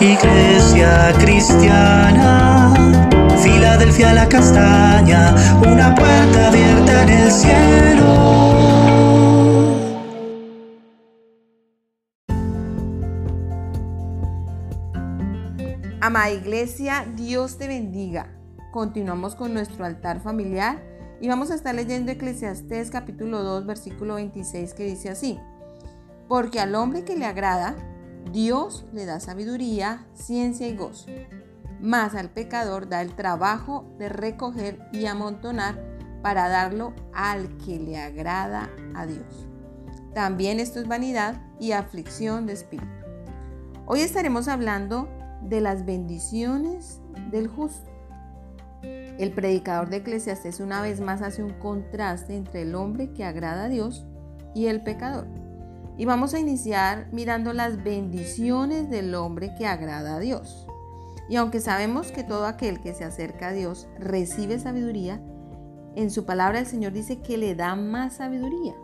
[0.00, 2.74] Iglesia cristiana,
[3.40, 8.14] Filadelfia la castaña, una puerta abierta en el cielo.
[16.00, 18.36] Amada Iglesia, Dios te bendiga.
[18.72, 20.82] Continuamos con nuestro altar familiar
[21.20, 25.38] y vamos a estar leyendo Eclesiastés capítulo 2 versículo 26 que dice así.
[26.28, 27.76] Porque al hombre que le agrada,
[28.30, 31.06] Dios le da sabiduría, ciencia y gozo.
[31.80, 37.98] Mas al pecador da el trabajo de recoger y amontonar para darlo al que le
[37.98, 39.48] agrada a Dios.
[40.14, 42.88] También esto es vanidad y aflicción de espíritu.
[43.86, 45.08] Hoy estaremos hablando
[45.42, 47.90] de las bendiciones del justo.
[48.82, 53.64] El predicador de Eclesiastes una vez más hace un contraste entre el hombre que agrada
[53.64, 54.06] a Dios
[54.54, 55.43] y el pecador.
[55.96, 60.66] Y vamos a iniciar mirando las bendiciones del hombre que agrada a Dios.
[61.28, 65.22] Y aunque sabemos que todo aquel que se acerca a Dios recibe sabiduría,
[65.94, 68.74] en su palabra el Señor dice que le da más sabiduría.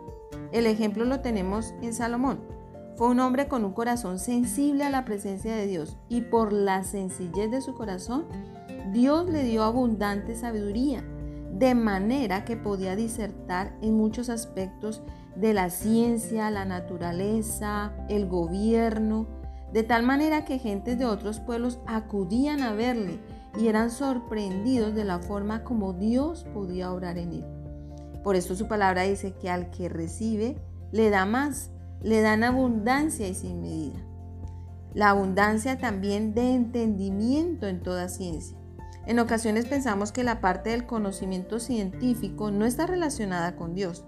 [0.51, 2.39] El ejemplo lo tenemos en Salomón.
[2.95, 6.83] Fue un hombre con un corazón sensible a la presencia de Dios y por la
[6.83, 8.25] sencillez de su corazón,
[8.91, 11.03] Dios le dio abundante sabiduría,
[11.51, 15.01] de manera que podía disertar en muchos aspectos
[15.35, 19.27] de la ciencia, la naturaleza, el gobierno,
[19.73, 23.19] de tal manera que gentes de otros pueblos acudían a verle
[23.57, 27.45] y eran sorprendidos de la forma como Dios podía obrar en él.
[28.23, 30.57] Por eso su palabra dice que al que recibe
[30.91, 31.71] le da más,
[32.01, 33.99] le dan abundancia y sin medida.
[34.93, 38.57] La abundancia también de entendimiento en toda ciencia.
[39.05, 44.05] En ocasiones pensamos que la parte del conocimiento científico no está relacionada con Dios,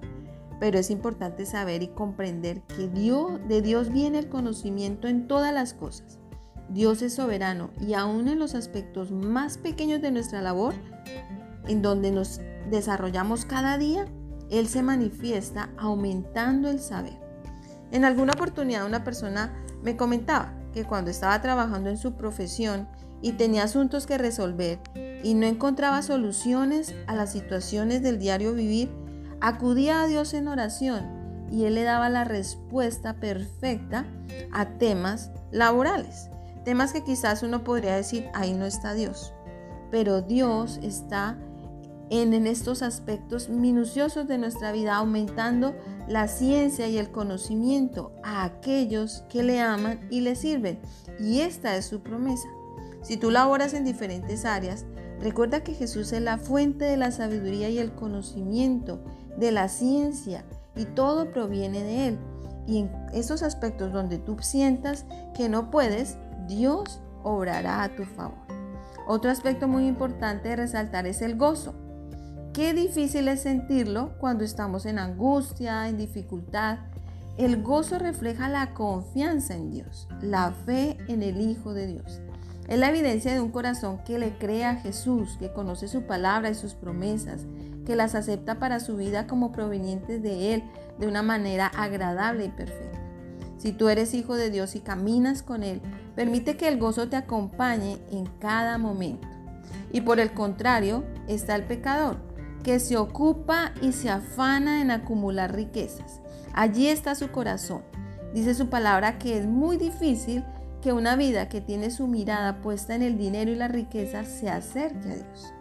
[0.60, 5.54] pero es importante saber y comprender que Dios, de Dios viene el conocimiento en todas
[5.54, 6.20] las cosas.
[6.70, 10.74] Dios es soberano y aún en los aspectos más pequeños de nuestra labor,
[11.68, 14.06] en donde nos desarrollamos cada día,
[14.50, 17.20] Él se manifiesta aumentando el saber.
[17.92, 22.88] En alguna oportunidad una persona me comentaba que cuando estaba trabajando en su profesión
[23.24, 24.80] y tenía asuntos que resolver
[25.24, 28.92] y no encontraba soluciones a las situaciones del diario vivir,
[29.40, 34.06] acudía a Dios en oración y Él le daba la respuesta perfecta
[34.52, 36.30] a temas laborales.
[36.66, 39.34] Temas que quizás uno podría decir, ahí no está Dios.
[39.90, 41.38] Pero Dios está
[42.10, 45.76] en, en estos aspectos minuciosos de nuestra vida, aumentando
[46.08, 50.82] la ciencia y el conocimiento a aquellos que le aman y le sirven.
[51.20, 52.48] Y esta es su promesa.
[53.04, 54.86] Si tú laboras en diferentes áreas,
[55.20, 59.04] recuerda que Jesús es la fuente de la sabiduría y el conocimiento
[59.38, 62.18] de la ciencia y todo proviene de Él.
[62.66, 65.06] Y en esos aspectos donde tú sientas
[65.36, 68.38] que no puedes, Dios obrará a tu favor.
[69.06, 71.76] Otro aspecto muy importante de resaltar es el gozo.
[72.54, 76.78] Qué difícil es sentirlo cuando estamos en angustia, en dificultad.
[77.36, 82.22] El gozo refleja la confianza en Dios, la fe en el Hijo de Dios.
[82.68, 86.50] Es la evidencia de un corazón que le cree a Jesús, que conoce su palabra
[86.50, 87.42] y sus promesas,
[87.86, 90.64] que las acepta para su vida como provenientes de Él
[90.98, 93.00] de una manera agradable y perfecta.
[93.58, 95.82] Si tú eres hijo de Dios y caminas con Él,
[96.16, 99.28] permite que el gozo te acompañe en cada momento.
[99.92, 102.18] Y por el contrario está el pecador,
[102.64, 106.22] que se ocupa y se afana en acumular riquezas.
[106.54, 107.84] Allí está su corazón.
[108.34, 110.44] Dice su palabra que es muy difícil
[110.84, 114.50] que una vida que tiene su mirada puesta en el dinero y la riqueza se
[114.50, 115.54] acerque a Dios.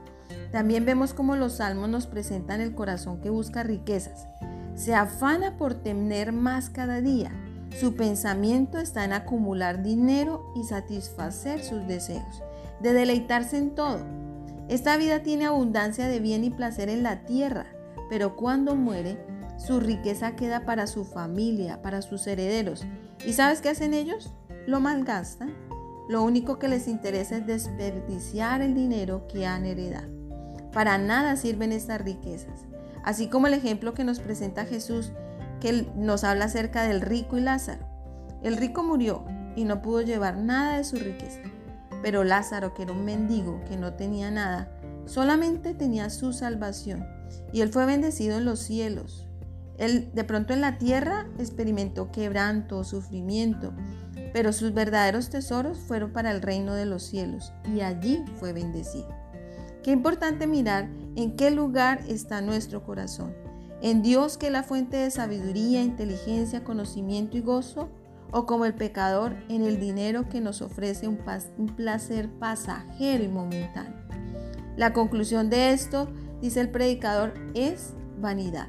[0.50, 4.26] También vemos cómo los salmos nos presentan el corazón que busca riquezas.
[4.74, 7.30] Se afana por tener más cada día.
[7.78, 12.42] Su pensamiento está en acumular dinero y satisfacer sus deseos,
[12.80, 14.04] de deleitarse en todo.
[14.68, 17.66] Esta vida tiene abundancia de bien y placer en la tierra,
[18.10, 19.24] pero cuando muere,
[19.56, 22.84] su riqueza queda para su familia, para sus herederos.
[23.24, 24.32] ¿Y sabes qué hacen ellos?
[24.66, 25.54] Lo malgastan.
[26.08, 30.12] Lo único que les interesa es desperdiciar el dinero que han heredado.
[30.72, 32.64] Para nada sirven estas riquezas.
[33.04, 35.12] Así como el ejemplo que nos presenta Jesús,
[35.60, 37.86] que nos habla acerca del rico y Lázaro.
[38.42, 39.24] El rico murió
[39.56, 41.40] y no pudo llevar nada de su riqueza.
[42.02, 44.72] Pero Lázaro, que era un mendigo, que no tenía nada,
[45.06, 47.06] solamente tenía su salvación.
[47.52, 49.28] Y él fue bendecido en los cielos.
[49.78, 53.72] Él de pronto en la tierra experimentó quebranto, sufrimiento,
[54.32, 59.08] pero sus verdaderos tesoros fueron para el reino de los cielos y allí fue bendecido.
[59.82, 63.34] Qué importante mirar en qué lugar está nuestro corazón.
[63.80, 67.90] ¿En Dios que es la fuente de sabiduría, inteligencia, conocimiento y gozo?
[68.32, 71.18] o como el pecador en el dinero que nos ofrece un,
[71.76, 74.02] placer pasajero y momentáneo.
[74.76, 76.08] La conclusión de esto,
[76.40, 78.68] dice el predicador, es vanidad.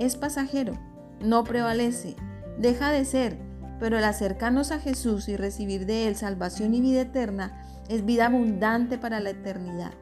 [0.00, 0.74] Es pasajero,
[1.20, 2.16] no prevalece,
[2.58, 3.38] deja de ser,
[3.78, 8.26] pero el acercarnos a Jesús y recibir de Él salvación y vida eterna es vida
[8.26, 9.92] abundante para la eternidad.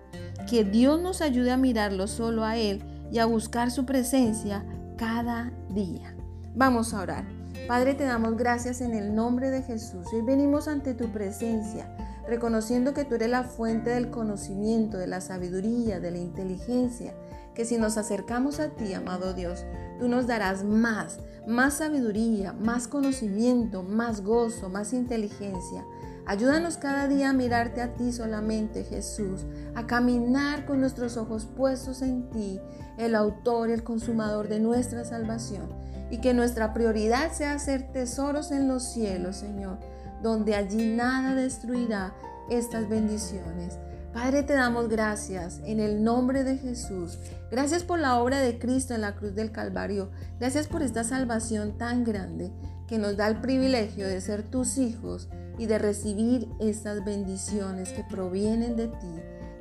[0.48, 4.64] Que Dios nos ayude a mirarlo solo a Él y a buscar su presencia
[4.96, 6.14] cada día.
[6.54, 7.24] Vamos a orar.
[7.66, 10.06] Padre, te damos gracias en el nombre de Jesús.
[10.12, 11.94] Hoy venimos ante tu presencia,
[12.28, 17.14] reconociendo que tú eres la fuente del conocimiento, de la sabiduría, de la inteligencia,
[17.54, 19.64] que si nos acercamos a ti, amado Dios,
[19.98, 25.84] tú nos darás más, más sabiduría, más conocimiento, más gozo, más inteligencia.
[26.24, 29.44] Ayúdanos cada día a mirarte a ti solamente, Jesús,
[29.74, 32.60] a caminar con nuestros ojos puestos en ti,
[32.96, 35.68] el autor y el consumador de nuestra salvación
[36.10, 39.78] y que nuestra prioridad sea hacer tesoros en los cielos, Señor,
[40.22, 42.14] donde allí nada destruirá
[42.50, 43.78] estas bendiciones.
[44.12, 47.18] Padre, te damos gracias en el nombre de Jesús.
[47.50, 50.10] Gracias por la obra de Cristo en la cruz del Calvario.
[50.38, 52.52] Gracias por esta salvación tan grande
[52.86, 55.28] que nos da el privilegio de ser tus hijos
[55.58, 59.14] y de recibir estas bendiciones que provienen de ti.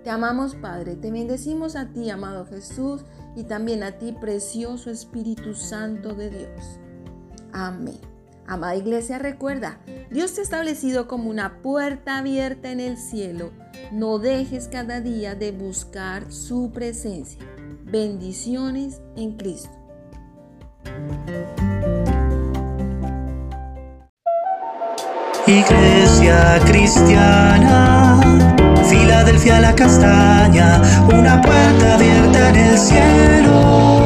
[0.04, 0.96] Te amamos, Padre.
[0.96, 3.06] Te bendecimos a ti, amado Jesús
[3.38, 6.80] y también a ti, precioso Espíritu Santo de Dios.
[7.54, 8.00] Amén.
[8.48, 13.52] Amada iglesia, recuerda, Dios te ha establecido como una puerta abierta en el cielo.
[13.92, 17.40] No dejes cada día de buscar su presencia.
[17.84, 19.70] Bendiciones en Cristo.
[25.48, 28.22] Iglesia cristiana,
[28.88, 30.82] Filadelfia la castaña,
[31.14, 34.01] una puerta abierta en el cielo.